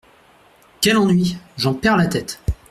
[0.81, 1.37] Quel ennui!
[1.57, 2.41] j’en perds la tête!…